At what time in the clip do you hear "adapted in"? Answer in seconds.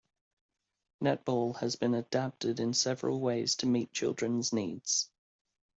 1.93-2.73